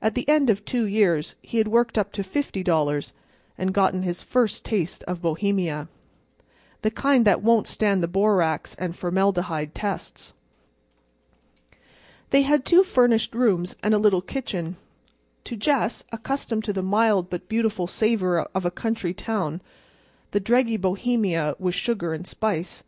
[0.00, 3.12] At the end of two years he had worked up to $50,
[3.58, 9.74] and gotten his first taste of Bohemia—the kind that won't stand the borax and formaldehyde
[9.74, 10.32] tests.
[12.30, 14.76] They had two furnished rooms and a little kitchen.
[15.44, 19.60] To Jess, accustomed to the mild but beautiful savor of a country town,
[20.30, 22.84] the dreggy Bohemia was sugar and spice.